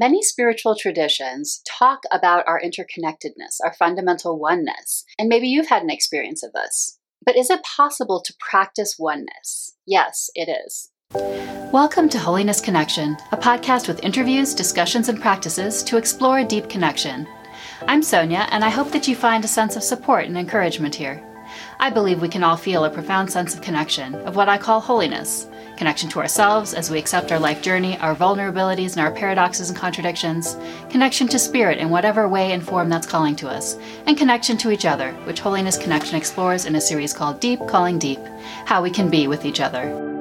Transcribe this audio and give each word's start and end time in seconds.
Many 0.00 0.22
spiritual 0.22 0.76
traditions 0.76 1.60
talk 1.66 2.02
about 2.12 2.46
our 2.46 2.62
interconnectedness, 2.64 3.58
our 3.64 3.74
fundamental 3.74 4.38
oneness, 4.38 5.04
and 5.18 5.28
maybe 5.28 5.48
you've 5.48 5.70
had 5.70 5.82
an 5.82 5.90
experience 5.90 6.44
of 6.44 6.52
this. 6.52 7.00
But 7.26 7.36
is 7.36 7.50
it 7.50 7.64
possible 7.64 8.22
to 8.22 8.32
practice 8.38 8.94
oneness? 8.96 9.74
Yes, 9.86 10.30
it 10.36 10.48
is. 10.48 10.90
Welcome 11.72 12.08
to 12.10 12.18
Wholiness 12.20 12.60
Connection, 12.60 13.16
a 13.32 13.36
podcast 13.36 13.88
with 13.88 14.04
interviews, 14.04 14.54
discussions, 14.54 15.08
and 15.08 15.20
practices 15.20 15.82
to 15.82 15.96
explore 15.96 16.38
a 16.38 16.44
deep 16.44 16.68
connection. 16.68 17.26
I'm 17.88 18.02
Sonja, 18.02 18.46
and 18.52 18.64
I 18.64 18.70
hope 18.70 18.92
that 18.92 19.08
you 19.08 19.16
find 19.16 19.44
a 19.44 19.48
sense 19.48 19.74
of 19.74 19.82
support 19.82 20.26
and 20.26 20.38
encouragement 20.38 20.94
here. 20.94 21.20
I 21.80 21.90
believe 21.90 22.22
we 22.22 22.28
can 22.28 22.44
all 22.44 22.56
feel 22.56 22.84
a 22.84 22.90
profound 22.90 23.32
sense 23.32 23.52
of 23.52 23.62
connection, 23.62 24.14
of 24.14 24.36
what 24.36 24.48
I 24.48 24.58
call 24.58 24.80
Wholiness 24.80 25.48
connection 25.78 26.10
to 26.10 26.18
ourselves 26.18 26.74
as 26.74 26.90
we 26.90 26.98
accept 26.98 27.32
our 27.32 27.38
life 27.38 27.62
journey, 27.62 27.96
our 27.98 28.14
vulnerabilities, 28.14 28.92
and 28.92 29.00
our 29.00 29.12
paradoxes 29.12 29.70
and 29.70 29.78
contradictions, 29.78 30.56
connection 30.90 31.28
to 31.28 31.38
spirit 31.38 31.78
in 31.78 31.88
whatever 31.88 32.28
way 32.28 32.52
and 32.52 32.62
form 32.62 32.88
that's 32.88 33.06
calling 33.06 33.36
to 33.36 33.48
us, 33.48 33.78
and 34.06 34.18
connection 34.18 34.58
to 34.58 34.70
each 34.70 34.84
other, 34.84 35.12
which 35.24 35.40
Wholiness 35.40 35.78
Connection 35.78 36.16
explores 36.16 36.66
in 36.66 36.74
a 36.74 36.80
series 36.80 37.14
called 37.14 37.40
Deep 37.40 37.60
Calling 37.68 37.98
Deep 37.98 38.18
How 38.66 38.82
We 38.82 38.90
Can 38.90 39.08
Be 39.08 39.28
with 39.28 39.44
Each 39.44 39.60
Other. 39.60 40.17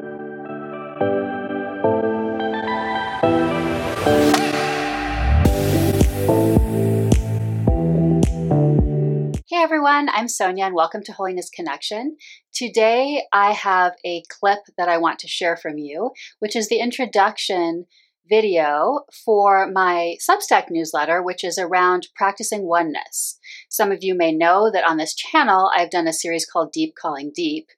Everyone, 9.98 10.16
I'm 10.16 10.28
Sonja 10.28 10.68
and 10.68 10.76
welcome 10.76 11.02
to 11.06 11.12
Wholiness 11.12 11.50
Connection. 11.50 12.18
Today 12.54 13.24
I 13.34 13.54
have 13.54 13.94
a 14.06 14.22
clip 14.30 14.60
that 14.78 14.88
I 14.88 15.00
want 15.00 15.18
to 15.20 15.28
share 15.28 15.58
from 15.58 15.80
you, 15.80 16.12
which 16.38 16.56
is 16.56 16.70
the 16.70 16.78
introduction 16.78 17.88
video 18.30 19.00
for 19.26 19.72
my 19.72 20.18
Substack 20.22 20.70
newsletter, 20.70 21.23
which 21.23 21.44
is 21.44 21.58
around 21.58 22.10
practicing 22.16 22.68
oneness. 22.68 23.40
Some 23.70 23.92
of 23.92 24.03
you 24.03 24.14
may 24.14 24.31
know 24.31 24.70
that 24.72 24.88
on 24.88 24.98
this 24.98 25.16
channel 25.16 25.72
I've 25.75 25.90
done 25.90 26.08
a 26.08 26.14
series 26.14 26.45
called 26.45 26.72
Deep 26.72 26.94
Calling 26.94 27.31
Deep, 27.36 27.70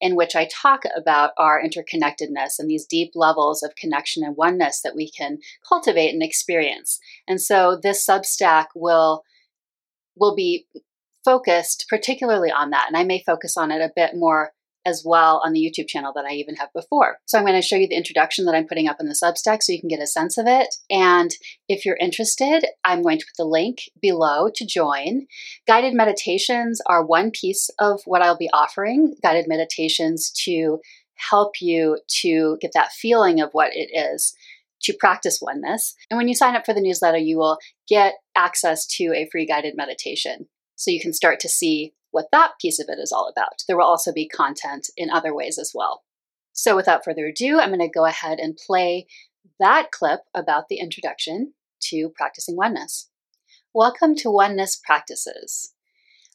in 0.00 0.16
which 0.16 0.34
I 0.34 0.48
talk 0.50 0.82
about 0.96 1.30
our 1.38 1.62
interconnectedness 1.62 2.58
and 2.58 2.68
these 2.68 2.86
deep 2.86 3.12
levels 3.14 3.62
of 3.62 3.76
connection 3.76 4.24
and 4.24 4.36
oneness 4.36 4.80
that 4.82 4.96
we 4.96 5.08
can 5.08 5.38
cultivate 5.68 6.12
and 6.12 6.24
experience. 6.24 6.98
And 7.28 7.40
so 7.40 7.78
this 7.80 8.04
Substack 8.04 8.66
will 8.74 9.22
will 10.16 10.34
be 10.34 10.66
focused 11.28 11.84
particularly 11.90 12.50
on 12.50 12.70
that. 12.70 12.86
And 12.88 12.96
I 12.96 13.04
may 13.04 13.22
focus 13.24 13.58
on 13.58 13.70
it 13.70 13.82
a 13.82 13.92
bit 13.94 14.12
more 14.14 14.52
as 14.86 15.02
well 15.04 15.42
on 15.44 15.52
the 15.52 15.60
YouTube 15.60 15.86
channel 15.86 16.12
that 16.14 16.24
I 16.24 16.32
even 16.32 16.56
have 16.56 16.72
before. 16.72 17.18
So 17.26 17.36
I'm 17.36 17.44
going 17.44 17.60
to 17.60 17.66
show 17.66 17.76
you 17.76 17.86
the 17.86 17.96
introduction 17.96 18.46
that 18.46 18.54
I'm 18.54 18.66
putting 18.66 18.88
up 18.88 18.96
in 18.98 19.08
the 19.08 19.20
Substack 19.22 19.62
so 19.62 19.72
you 19.72 19.80
can 19.80 19.90
get 19.90 20.00
a 20.00 20.06
sense 20.06 20.38
of 20.38 20.46
it. 20.46 20.74
And 20.88 21.30
if 21.68 21.84
you're 21.84 21.98
interested, 22.00 22.64
I'm 22.82 23.02
going 23.02 23.18
to 23.18 23.26
put 23.26 23.36
the 23.36 23.44
link 23.44 23.80
below 24.00 24.48
to 24.54 24.66
join. 24.66 25.26
Guided 25.66 25.92
meditations 25.92 26.80
are 26.86 27.04
one 27.04 27.30
piece 27.30 27.68
of 27.78 28.00
what 28.06 28.22
I'll 28.22 28.38
be 28.38 28.48
offering, 28.54 29.14
guided 29.22 29.46
meditations 29.48 30.30
to 30.44 30.80
help 31.30 31.60
you 31.60 31.98
to 32.22 32.56
get 32.62 32.70
that 32.72 32.92
feeling 32.92 33.42
of 33.42 33.50
what 33.52 33.72
it 33.74 33.90
is 33.92 34.34
to 34.80 34.94
practice 34.98 35.40
oneness. 35.42 35.94
And 36.08 36.16
when 36.16 36.28
you 36.28 36.34
sign 36.34 36.56
up 36.56 36.64
for 36.64 36.72
the 36.72 36.80
newsletter, 36.80 37.18
you 37.18 37.36
will 37.36 37.58
get 37.86 38.14
access 38.34 38.86
to 38.96 39.12
a 39.14 39.28
free 39.30 39.44
guided 39.44 39.76
meditation 39.76 40.46
so 40.78 40.92
you 40.92 41.00
can 41.00 41.12
start 41.12 41.40
to 41.40 41.48
see 41.48 41.92
what 42.12 42.28
that 42.30 42.52
piece 42.60 42.78
of 42.78 42.86
it 42.88 43.00
is 43.00 43.12
all 43.12 43.28
about. 43.28 43.64
There 43.66 43.76
will 43.76 43.84
also 43.84 44.12
be 44.12 44.28
content 44.28 44.88
in 44.96 45.10
other 45.10 45.34
ways 45.34 45.58
as 45.58 45.72
well. 45.74 46.04
So, 46.52 46.76
without 46.76 47.04
further 47.04 47.26
ado, 47.26 47.58
I'm 47.58 47.70
going 47.70 47.80
to 47.80 47.88
go 47.88 48.06
ahead 48.06 48.38
and 48.38 48.56
play 48.56 49.06
that 49.58 49.90
clip 49.90 50.20
about 50.34 50.68
the 50.68 50.78
introduction 50.78 51.54
to 51.90 52.10
practicing 52.14 52.56
oneness. 52.56 53.10
Welcome 53.74 54.14
to 54.16 54.30
Oneness 54.30 54.76
Practices. 54.76 55.74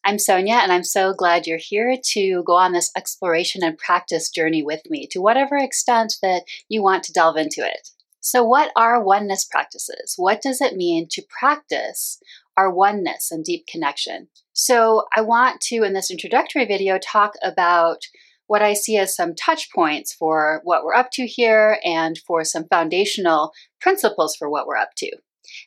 I'm 0.03 0.17
Sonja, 0.17 0.61
and 0.61 0.73
I'm 0.73 0.83
so 0.83 1.13
glad 1.13 1.47
you're 1.47 1.57
here 1.57 1.95
to 2.11 2.43
go 2.45 2.55
on 2.55 2.73
this 2.73 2.91
exploration 2.97 3.63
and 3.63 3.77
practice 3.77 4.29
journey 4.29 4.61
with 4.61 4.81
me 4.89 5.07
to 5.11 5.21
whatever 5.21 5.55
extent 5.57 6.15
that 6.21 6.43
you 6.67 6.83
want 6.83 7.03
to 7.05 7.13
delve 7.13 7.37
into 7.37 7.61
it. 7.61 7.89
So, 8.19 8.43
what 8.43 8.71
are 8.75 9.03
oneness 9.03 9.45
practices? 9.45 10.15
What 10.17 10.41
does 10.41 10.59
it 10.59 10.75
mean 10.75 11.07
to 11.11 11.23
practice 11.39 12.19
our 12.57 12.73
oneness 12.73 13.31
and 13.31 13.43
deep 13.43 13.65
connection. 13.67 14.27
So, 14.53 15.05
I 15.15 15.21
want 15.21 15.61
to, 15.61 15.83
in 15.83 15.93
this 15.93 16.11
introductory 16.11 16.65
video, 16.65 16.99
talk 16.99 17.33
about 17.43 17.99
what 18.47 18.61
I 18.61 18.73
see 18.73 18.97
as 18.97 19.15
some 19.15 19.35
touch 19.35 19.71
points 19.73 20.13
for 20.13 20.61
what 20.63 20.83
we're 20.83 20.93
up 20.93 21.09
to 21.13 21.25
here 21.25 21.79
and 21.83 22.17
for 22.19 22.43
some 22.43 22.67
foundational 22.67 23.51
principles 23.81 24.35
for 24.35 24.49
what 24.49 24.67
we're 24.67 24.77
up 24.77 24.91
to. 24.97 25.11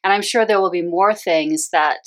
And 0.04 0.12
I'm 0.12 0.22
sure 0.22 0.44
there 0.44 0.60
will 0.60 0.70
be 0.70 0.82
more 0.82 1.14
things 1.14 1.70
that 1.70 1.98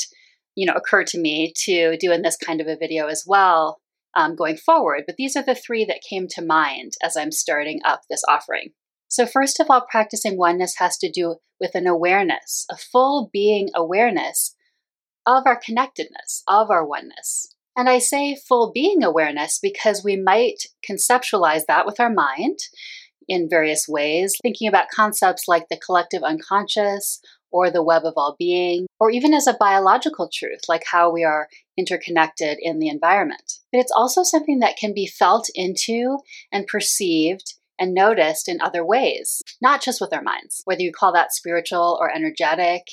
you 0.56 0.66
know 0.66 0.74
occur 0.74 1.04
to 1.06 1.20
me 1.20 1.54
to 1.66 1.98
do 1.98 2.12
in 2.12 2.22
this 2.22 2.38
kind 2.38 2.62
of 2.62 2.68
a 2.68 2.78
video 2.78 3.08
as 3.08 3.24
well 3.28 3.82
um, 4.16 4.36
going 4.36 4.58
forward. 4.58 5.04
But 5.06 5.18
these 5.18 5.36
are 5.36 5.44
the 5.44 5.56
three 5.56 5.86
that 5.86 6.02
came 6.08 6.28
to 6.30 6.46
mind 6.46 6.94
as 7.04 7.16
I'm 7.16 7.32
starting 7.32 7.80
up 7.86 8.02
this 8.10 8.24
offering. 8.28 8.70
So, 9.08 9.26
first 9.26 9.60
of 9.60 9.68
all, 9.70 9.86
practicing 9.90 10.38
oneness 10.38 10.76
has 10.78 10.98
to 11.00 11.12
do 11.12 11.38
with 11.60 11.76
an 11.76 11.88
awareness, 11.88 12.66
a 12.70 12.78
full 12.78 13.30
being 13.34 13.70
awareness 13.76 14.56
of 15.38 15.44
our 15.46 15.56
connectedness, 15.56 16.44
of 16.48 16.72
our 16.72 16.86
oneness. 16.86 17.54
And 17.78 17.88
I 17.88 18.00
say 18.00 18.36
full 18.36 18.72
being 18.74 19.04
awareness 19.04 19.60
because 19.62 20.04
we 20.04 20.16
might 20.16 20.66
conceptualize 20.88 21.62
that 21.68 21.86
with 21.86 22.00
our 22.00 22.10
mind 22.10 22.58
in 23.28 23.48
various 23.48 23.88
ways, 23.88 24.36
thinking 24.42 24.68
about 24.68 24.90
concepts 24.90 25.48
like 25.48 25.68
the 25.70 25.78
collective 25.78 26.24
unconscious 26.24 27.22
or 27.52 27.70
the 27.70 27.84
web 27.84 28.06
of 28.06 28.14
all 28.18 28.36
being, 28.38 28.88
or 29.00 29.12
even 29.12 29.34
as 29.34 29.48
a 29.48 29.58
biological 29.60 30.30
truth, 30.32 30.62
like 30.68 30.84
how 30.92 31.12
we 31.12 31.24
are 31.24 31.48
interconnected 31.78 32.58
in 32.60 32.80
the 32.80 32.90
environment. 32.90 33.60
But 33.72 33.80
it's 33.80 33.94
also 33.96 34.24
something 34.24 34.60
that 34.60 34.78
can 34.78 34.94
be 34.94 35.08
felt 35.08 35.48
into 35.56 36.20
and 36.52 36.68
perceived 36.68 37.54
and 37.80 37.94
noticed 37.94 38.50
in 38.50 38.60
other 38.62 38.86
ways, 38.86 39.42
not 39.62 39.82
just 39.82 40.02
with 40.02 40.12
our 40.12 40.22
minds, 40.22 40.62
whether 40.66 40.82
you 40.82 40.92
call 40.92 41.14
that 41.14 41.34
spiritual 41.34 41.98
or 42.00 42.14
energetic, 42.14 42.84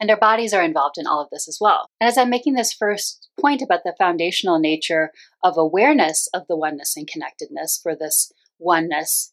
and 0.00 0.10
our 0.10 0.18
bodies 0.18 0.52
are 0.52 0.62
involved 0.62 0.96
in 0.98 1.06
all 1.06 1.20
of 1.20 1.30
this 1.30 1.48
as 1.48 1.58
well. 1.60 1.88
And 2.00 2.08
as 2.08 2.18
I'm 2.18 2.30
making 2.30 2.54
this 2.54 2.72
first 2.72 3.28
point 3.40 3.62
about 3.62 3.84
the 3.84 3.94
foundational 3.98 4.58
nature 4.58 5.10
of 5.42 5.56
awareness 5.56 6.28
of 6.34 6.46
the 6.48 6.56
oneness 6.56 6.96
and 6.96 7.06
connectedness 7.06 7.80
for 7.82 7.94
this 7.94 8.32
oneness 8.58 9.32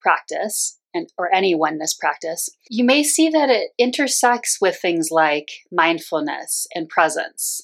practice, 0.00 0.78
and 0.94 1.12
or 1.16 1.34
any 1.34 1.54
oneness 1.54 1.94
practice, 1.94 2.50
you 2.68 2.84
may 2.84 3.02
see 3.02 3.28
that 3.30 3.48
it 3.48 3.70
intersects 3.78 4.58
with 4.60 4.76
things 4.76 5.08
like 5.10 5.48
mindfulness 5.70 6.66
and 6.74 6.88
presence. 6.88 7.62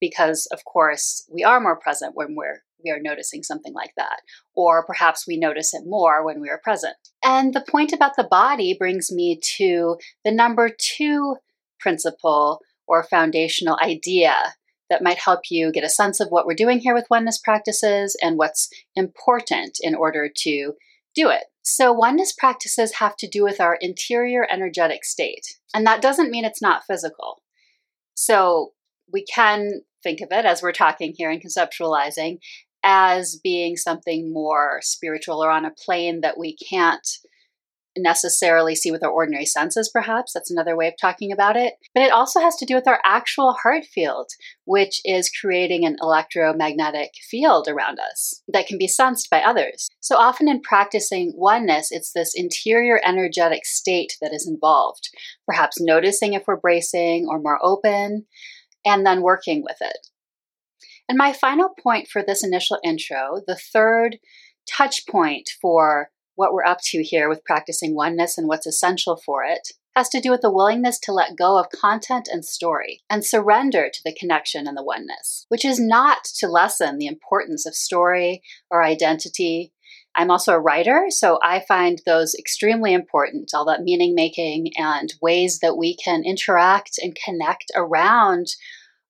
Because 0.00 0.46
of 0.52 0.64
course, 0.64 1.26
we 1.32 1.42
are 1.44 1.60
more 1.60 1.76
present 1.76 2.14
when 2.14 2.34
we're 2.34 2.62
we 2.84 2.90
are 2.90 3.00
noticing 3.00 3.42
something 3.42 3.72
like 3.72 3.92
that. 3.96 4.20
Or 4.54 4.84
perhaps 4.84 5.26
we 5.26 5.38
notice 5.38 5.74
it 5.74 5.84
more 5.86 6.24
when 6.24 6.40
we 6.40 6.50
are 6.50 6.60
present. 6.62 6.94
And 7.24 7.52
the 7.52 7.64
point 7.66 7.92
about 7.92 8.16
the 8.16 8.28
body 8.30 8.76
brings 8.78 9.10
me 9.10 9.40
to 9.56 9.96
the 10.24 10.30
number 10.30 10.68
two 10.68 11.36
principle 11.78 12.60
or 12.86 13.02
foundational 13.02 13.78
idea 13.82 14.34
that 14.88 15.02
might 15.02 15.18
help 15.18 15.40
you 15.50 15.72
get 15.72 15.84
a 15.84 15.88
sense 15.88 16.20
of 16.20 16.28
what 16.28 16.46
we're 16.46 16.54
doing 16.54 16.78
here 16.78 16.94
with 16.94 17.10
oneness 17.10 17.38
practices 17.38 18.16
and 18.22 18.38
what's 18.38 18.68
important 18.94 19.78
in 19.80 19.94
order 19.94 20.30
to 20.34 20.74
do 21.14 21.28
it. 21.28 21.44
So, 21.62 21.92
oneness 21.92 22.32
practices 22.32 22.94
have 22.94 23.16
to 23.16 23.28
do 23.28 23.42
with 23.42 23.60
our 23.60 23.76
interior 23.80 24.46
energetic 24.48 25.04
state. 25.04 25.56
And 25.74 25.84
that 25.86 26.00
doesn't 26.00 26.30
mean 26.30 26.44
it's 26.44 26.62
not 26.62 26.84
physical. 26.86 27.42
So, 28.14 28.72
we 29.12 29.24
can 29.24 29.82
think 30.02 30.20
of 30.20 30.28
it 30.30 30.44
as 30.44 30.62
we're 30.62 30.72
talking 30.72 31.14
here 31.16 31.30
and 31.30 31.42
conceptualizing 31.42 32.38
as 32.84 33.40
being 33.42 33.76
something 33.76 34.32
more 34.32 34.78
spiritual 34.82 35.42
or 35.42 35.50
on 35.50 35.64
a 35.64 35.72
plane 35.72 36.20
that 36.20 36.38
we 36.38 36.56
can't 36.56 37.08
necessarily 37.96 38.74
see 38.74 38.90
with 38.90 39.02
our 39.02 39.10
ordinary 39.10 39.46
senses, 39.46 39.90
perhaps. 39.92 40.32
That's 40.32 40.50
another 40.50 40.76
way 40.76 40.88
of 40.88 40.94
talking 41.00 41.32
about 41.32 41.56
it. 41.56 41.74
But 41.94 42.02
it 42.02 42.12
also 42.12 42.40
has 42.40 42.56
to 42.56 42.66
do 42.66 42.74
with 42.74 42.88
our 42.88 43.00
actual 43.04 43.52
heart 43.52 43.84
field, 43.84 44.30
which 44.64 45.00
is 45.04 45.30
creating 45.30 45.84
an 45.84 45.96
electromagnetic 46.00 47.12
field 47.30 47.68
around 47.68 47.98
us 47.98 48.42
that 48.48 48.66
can 48.66 48.78
be 48.78 48.88
sensed 48.88 49.30
by 49.30 49.40
others. 49.40 49.88
So 50.00 50.16
often 50.16 50.48
in 50.48 50.60
practicing 50.60 51.32
oneness, 51.34 51.88
it's 51.90 52.12
this 52.12 52.32
interior 52.34 53.00
energetic 53.04 53.64
state 53.64 54.16
that 54.20 54.32
is 54.32 54.46
involved, 54.46 55.08
perhaps 55.46 55.80
noticing 55.80 56.34
if 56.34 56.44
we're 56.46 56.56
bracing 56.56 57.26
or 57.28 57.40
more 57.40 57.58
open, 57.62 58.26
and 58.84 59.04
then 59.04 59.22
working 59.22 59.62
with 59.62 59.78
it. 59.80 60.08
And 61.08 61.18
my 61.18 61.32
final 61.32 61.70
point 61.80 62.08
for 62.08 62.22
this 62.22 62.44
initial 62.44 62.78
intro, 62.84 63.40
the 63.46 63.56
third 63.56 64.18
touch 64.68 65.06
point 65.06 65.50
for 65.60 66.10
what 66.36 66.52
we're 66.52 66.64
up 66.64 66.78
to 66.82 67.02
here 67.02 67.28
with 67.28 67.44
practicing 67.44 67.94
oneness 67.94 68.38
and 68.38 68.46
what's 68.46 68.66
essential 68.66 69.16
for 69.16 69.44
it, 69.44 69.72
has 69.96 70.08
to 70.10 70.20
do 70.20 70.30
with 70.30 70.42
the 70.42 70.52
willingness 70.52 70.98
to 70.98 71.12
let 71.12 71.36
go 71.36 71.58
of 71.58 71.70
content 71.70 72.28
and 72.30 72.44
story 72.44 73.00
and 73.08 73.24
surrender 73.24 73.88
to 73.90 74.00
the 74.04 74.14
connection 74.14 74.68
and 74.68 74.76
the 74.76 74.84
oneness, 74.84 75.46
which 75.48 75.64
is 75.64 75.80
not 75.80 76.22
to 76.22 76.46
lessen 76.46 76.98
the 76.98 77.06
importance 77.06 77.64
of 77.64 77.74
story 77.74 78.42
or 78.70 78.84
identity. 78.84 79.72
I'm 80.14 80.30
also 80.30 80.52
a 80.52 80.60
writer, 80.60 81.06
so 81.08 81.38
I 81.42 81.64
find 81.66 82.02
those 82.04 82.34
extremely 82.34 82.92
important, 82.92 83.52
all 83.54 83.64
that 83.66 83.82
meaning 83.82 84.14
making 84.14 84.72
and 84.76 85.12
ways 85.22 85.60
that 85.60 85.76
we 85.76 85.96
can 85.96 86.24
interact 86.24 86.98
and 86.98 87.16
connect 87.24 87.72
around 87.74 88.48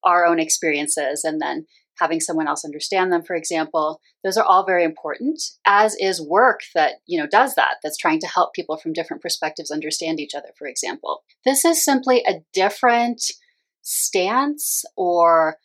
our 0.04 0.24
own 0.24 0.38
experiences 0.38 1.24
and 1.24 1.40
then 1.40 1.66
having 1.98 2.20
someone 2.20 2.46
else 2.48 2.64
understand 2.64 3.12
them 3.12 3.22
for 3.22 3.34
example 3.34 4.00
those 4.24 4.36
are 4.36 4.44
all 4.44 4.64
very 4.64 4.84
important 4.84 5.42
as 5.66 5.96
is 6.00 6.20
work 6.20 6.60
that 6.74 6.94
you 7.06 7.18
know 7.18 7.26
does 7.26 7.54
that 7.54 7.76
that's 7.82 7.96
trying 7.96 8.20
to 8.20 8.26
help 8.26 8.54
people 8.54 8.76
from 8.76 8.92
different 8.92 9.22
perspectives 9.22 9.70
understand 9.70 10.20
each 10.20 10.34
other 10.34 10.48
for 10.58 10.66
example 10.66 11.22
this 11.44 11.64
is 11.64 11.84
simply 11.84 12.22
a 12.26 12.40
different 12.52 13.30
stance 13.82 14.84
or 14.96 15.58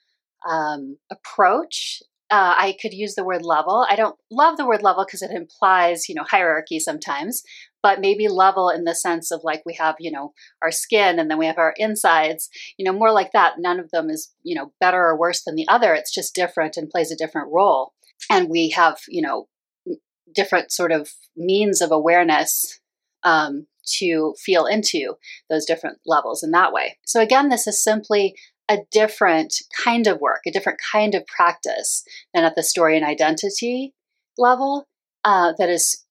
um, 0.48 0.98
approach 1.12 2.02
uh, 2.32 2.56
I 2.58 2.78
could 2.82 2.94
use 2.94 3.16
the 3.16 3.26
word 3.26 3.44
level. 3.44 3.86
I 3.90 3.98
don't 3.98 4.16
love 4.32 4.56
the 4.56 4.66
word 4.66 4.82
level 4.82 5.04
because 5.06 5.22
it 5.22 5.32
implies, 5.32 6.08
you 6.08 6.16
know, 6.16 6.24
hierarchy 6.24 6.80
sometimes, 6.80 7.44
but 7.84 8.00
maybe 8.00 8.28
level 8.28 8.70
in 8.70 8.84
the 8.84 8.96
sense 8.96 9.32
of 9.32 9.42
like 9.44 9.64
we 9.66 9.74
have, 9.76 9.96
you 10.00 10.12
know, 10.12 10.34
our 10.62 10.72
skin 10.72 11.20
and 11.20 11.30
then 11.30 11.38
we 11.38 11.46
have 11.46 11.58
our 11.58 11.74
insides, 11.78 12.50
you 12.78 12.86
know, 12.86 12.94
more 12.98 13.12
like 13.12 13.32
that. 13.32 13.54
None 13.58 13.80
of 13.80 13.92
them 13.92 14.10
is, 14.10 14.34
you 14.44 14.56
know, 14.56 14.72
better 14.80 15.02
or 15.02 15.18
worse 15.18 15.44
than 15.44 15.56
the 15.56 15.68
other. 15.68 15.94
It's 15.94 16.14
just 16.14 16.36
different 16.36 16.78
and 16.78 16.90
plays 16.90 17.12
a 17.12 17.18
different 17.18 17.50
role. 17.52 17.94
And 18.30 18.50
we 18.50 18.70
have, 18.72 19.00
you 19.08 19.22
know, 19.22 19.48
different 20.34 20.72
sort 20.72 20.92
of 20.92 21.10
means 21.36 21.82
of 21.82 21.92
awareness 21.92 22.80
um, 23.24 23.68
to 23.98 24.34
feel 24.44 24.66
into 24.66 25.16
those 25.50 25.66
different 25.66 26.00
levels 26.06 26.44
in 26.44 26.52
that 26.52 26.72
way. 26.72 26.98
So, 27.06 27.20
again, 27.22 27.50
this 27.50 27.68
is 27.68 27.84
simply 27.84 28.36
a 28.70 28.80
different 28.92 29.56
kind 29.84 30.08
of 30.08 30.22
work, 30.22 30.42
a 30.48 30.52
different 30.52 30.80
kind 30.92 31.14
of 31.16 31.26
practice 31.28 32.04
than 32.34 32.46
at 32.46 32.56
the 32.56 32.64
story 32.64 32.96
and 32.96 33.06
identity 33.06 33.94
level 34.38 34.88
uh, 35.26 35.54
that 35.58 35.70
is 35.70 36.06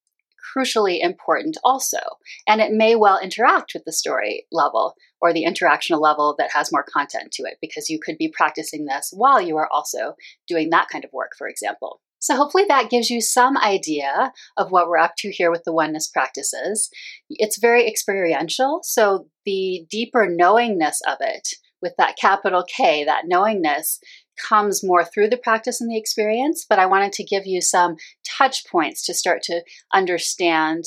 crucially 0.56 0.98
important 1.00 1.56
also. 1.64 1.98
And 2.46 2.60
it 2.60 2.72
may 2.72 2.94
well 2.94 3.18
interact 3.18 3.72
with 3.74 3.84
the 3.84 3.92
story 3.92 4.46
level 4.50 4.94
or 5.20 5.32
the 5.32 5.44
interactional 5.44 6.00
level 6.00 6.34
that 6.38 6.52
has 6.52 6.72
more 6.72 6.84
content 6.84 7.32
to 7.32 7.42
it 7.44 7.58
because 7.60 7.90
you 7.90 7.98
could 8.02 8.18
be 8.18 8.32
practicing 8.34 8.86
this 8.86 9.12
while 9.12 9.40
you 9.40 9.56
are 9.56 9.68
also 9.70 10.14
doing 10.48 10.70
that 10.70 10.88
kind 10.90 11.04
of 11.04 11.12
work, 11.12 11.32
for 11.36 11.48
example. 11.48 12.00
So, 12.22 12.36
hopefully, 12.36 12.64
that 12.68 12.90
gives 12.90 13.08
you 13.08 13.22
some 13.22 13.56
idea 13.56 14.32
of 14.58 14.70
what 14.70 14.88
we're 14.88 14.98
up 14.98 15.14
to 15.18 15.30
here 15.30 15.50
with 15.50 15.62
the 15.64 15.72
oneness 15.72 16.06
practices. 16.06 16.90
It's 17.30 17.58
very 17.58 17.88
experiential, 17.88 18.80
so 18.82 19.28
the 19.46 19.86
deeper 19.90 20.28
knowingness 20.28 21.00
of 21.08 21.16
it 21.20 21.48
with 21.80 21.94
that 21.96 22.18
capital 22.18 22.62
K, 22.64 23.04
that 23.04 23.24
knowingness, 23.26 24.00
comes 24.48 24.84
more 24.84 25.04
through 25.04 25.28
the 25.28 25.36
practice 25.36 25.80
and 25.80 25.90
the 25.90 25.98
experience. 25.98 26.66
But 26.68 26.78
I 26.78 26.86
wanted 26.86 27.12
to 27.12 27.24
give 27.24 27.46
you 27.46 27.60
some 27.60 27.96
touch 28.40 28.66
points 28.66 29.04
to 29.06 29.14
start 29.14 29.42
to 29.42 29.62
understand 29.92 30.84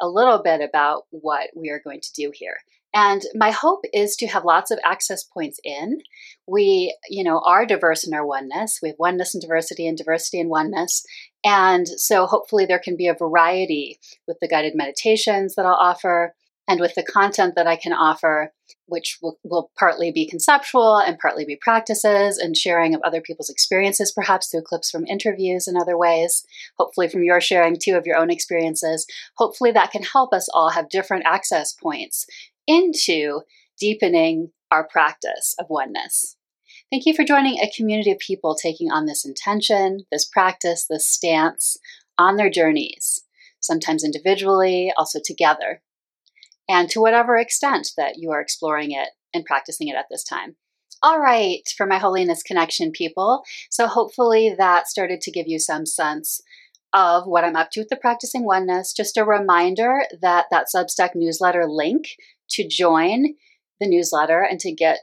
a 0.00 0.08
little 0.08 0.42
bit 0.42 0.60
about 0.60 1.04
what 1.10 1.50
we 1.56 1.70
are 1.70 1.80
going 1.82 2.00
to 2.00 2.12
do 2.14 2.30
here. 2.34 2.56
And 2.94 3.22
my 3.34 3.50
hope 3.50 3.84
is 3.94 4.16
to 4.16 4.26
have 4.26 4.44
lots 4.44 4.70
of 4.70 4.78
access 4.84 5.24
points 5.24 5.58
in. 5.64 6.02
We, 6.46 6.94
you 7.08 7.24
know, 7.24 7.40
are 7.40 7.64
diverse 7.64 8.06
in 8.06 8.12
our 8.12 8.26
oneness. 8.26 8.80
We 8.82 8.90
have 8.90 8.98
oneness 8.98 9.34
and 9.34 9.40
diversity 9.40 9.86
and 9.86 9.96
diversity 9.96 10.40
and 10.40 10.50
oneness. 10.50 11.02
And 11.42 11.88
so 11.88 12.26
hopefully 12.26 12.66
there 12.66 12.78
can 12.78 12.96
be 12.96 13.06
a 13.06 13.14
variety 13.14 13.98
with 14.28 14.36
the 14.40 14.48
guided 14.48 14.74
meditations 14.74 15.54
that 15.54 15.64
I'll 15.64 15.72
offer, 15.72 16.34
and 16.68 16.80
with 16.80 16.94
the 16.94 17.02
content 17.02 17.54
that 17.56 17.66
I 17.66 17.76
can 17.76 17.92
offer, 17.92 18.52
which 18.86 19.18
will, 19.20 19.38
will, 19.42 19.70
partly 19.78 20.12
be 20.12 20.28
conceptual 20.28 20.96
and 20.98 21.18
partly 21.18 21.44
be 21.44 21.58
practices 21.60 22.38
and 22.38 22.56
sharing 22.56 22.94
of 22.94 23.02
other 23.02 23.20
people's 23.20 23.50
experiences, 23.50 24.12
perhaps 24.12 24.48
through 24.48 24.62
clips 24.62 24.90
from 24.90 25.06
interviews 25.06 25.66
and 25.66 25.76
other 25.76 25.98
ways, 25.98 26.44
hopefully 26.78 27.08
from 27.08 27.24
your 27.24 27.40
sharing 27.40 27.76
too 27.76 27.96
of 27.96 28.06
your 28.06 28.16
own 28.16 28.30
experiences. 28.30 29.06
Hopefully, 29.36 29.72
that 29.72 29.90
can 29.90 30.02
help 30.02 30.32
us 30.32 30.48
all 30.54 30.70
have 30.70 30.88
different 30.88 31.24
access 31.26 31.72
points 31.72 32.26
into 32.66 33.40
deepening 33.78 34.50
our 34.70 34.86
practice 34.86 35.54
of 35.58 35.66
oneness. 35.68 36.36
Thank 36.90 37.06
you 37.06 37.14
for 37.14 37.24
joining 37.24 37.58
a 37.58 37.70
community 37.74 38.12
of 38.12 38.18
people 38.18 38.54
taking 38.54 38.90
on 38.90 39.06
this 39.06 39.24
intention, 39.24 40.06
this 40.12 40.26
practice, 40.26 40.86
this 40.88 41.06
stance 41.06 41.76
on 42.18 42.36
their 42.36 42.50
journeys, 42.50 43.24
sometimes 43.60 44.04
individually, 44.04 44.92
also 44.96 45.18
together 45.24 45.82
and 46.68 46.88
to 46.90 47.00
whatever 47.00 47.36
extent 47.36 47.90
that 47.96 48.14
you 48.16 48.30
are 48.30 48.40
exploring 48.40 48.92
it 48.92 49.08
and 49.34 49.44
practicing 49.44 49.88
it 49.88 49.96
at 49.96 50.06
this 50.10 50.24
time. 50.24 50.56
All 51.02 51.18
right, 51.18 51.62
for 51.76 51.86
my 51.86 51.98
Wholiness 51.98 52.42
Connection 52.42 52.92
people. 52.92 53.42
So 53.70 53.88
hopefully 53.88 54.54
that 54.56 54.86
started 54.86 55.20
to 55.22 55.32
give 55.32 55.48
you 55.48 55.58
some 55.58 55.84
sense 55.84 56.40
of 56.92 57.24
what 57.26 57.44
I'm 57.44 57.56
up 57.56 57.70
to 57.72 57.80
with 57.80 57.88
the 57.88 57.96
practicing 57.96 58.44
oneness. 58.44 58.92
Just 58.92 59.16
a 59.16 59.24
reminder 59.24 60.02
that 60.20 60.46
that 60.50 60.66
Substack 60.74 61.10
newsletter 61.14 61.66
link 61.66 62.10
to 62.50 62.68
join 62.68 63.34
the 63.80 63.88
newsletter 63.88 64.42
and 64.42 64.60
to 64.60 64.72
get 64.72 65.00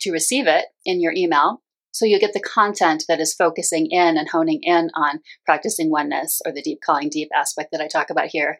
to 0.00 0.12
receive 0.12 0.46
it 0.46 0.66
in 0.84 1.00
your 1.00 1.12
email. 1.16 1.62
So 1.92 2.04
you 2.04 2.20
get 2.20 2.32
the 2.32 2.40
content 2.40 3.04
that 3.08 3.20
is 3.20 3.34
focusing 3.34 3.88
in 3.90 4.16
and 4.16 4.28
honing 4.28 4.60
in 4.62 4.90
on 4.94 5.20
practicing 5.44 5.90
oneness 5.90 6.40
or 6.46 6.52
the 6.52 6.62
deep 6.62 6.80
calling 6.84 7.08
deep 7.08 7.30
aspect 7.34 7.72
that 7.72 7.80
I 7.80 7.88
talk 7.88 8.10
about 8.10 8.26
here. 8.26 8.58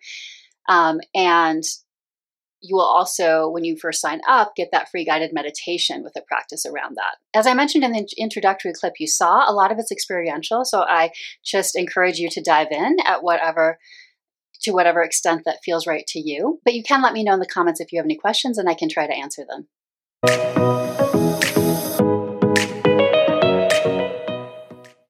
Um, 0.69 1.01
and 1.15 1.63
you 2.61 2.77
will 2.77 2.85
also, 2.85 3.49
when 3.49 3.65
you 3.65 3.77
first 3.77 4.01
sign 4.01 4.21
up, 4.29 4.55
get 4.55 4.69
that 4.73 4.91
free 4.91 5.05
guided 5.05 5.33
meditation 5.33 6.03
with 6.03 6.15
a 6.17 6.23
practice 6.23 6.67
around 6.67 6.97
that. 6.97 7.17
As 7.35 7.47
I 7.47 7.55
mentioned 7.55 7.85
in 7.85 7.93
the 7.93 8.07
introductory 8.19 8.73
clip, 8.73 8.95
you 8.99 9.07
saw 9.07 9.51
a 9.51 9.55
lot 9.55 9.73
of 9.73 9.79
it's 9.79 9.93
experiential. 9.93 10.65
So 10.65 10.83
I 10.83 11.13
just 11.45 11.77
encourage 11.77 12.19
you 12.19 12.29
to 12.31 12.43
dive 12.43 12.69
in 12.71 12.97
at 13.05 13.23
whatever 13.23 13.79
to 14.63 14.73
whatever 14.73 15.03
extent 15.03 15.43
that 15.47 15.61
feels 15.65 15.87
right 15.87 16.07
to 16.09 16.21
you. 16.21 16.61
But 16.65 16.75
you 16.75 16.83
can 16.83 17.01
let 17.01 17.15
me 17.15 17.25
know 17.25 17.33
in 17.33 17.41
the 17.41 17.47
comments 17.47 17.81
if 17.81 17.93
you 17.93 17.99
have 17.99 18.05
any 18.05 18.17
questions 18.17 18.59
and 18.59 18.69
I 18.69 18.75
can 18.75 18.91
try 18.91 19.07
to 19.07 19.15
answer 19.15 19.47
them. 19.49 20.80